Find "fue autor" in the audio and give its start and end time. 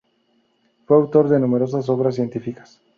0.87-1.29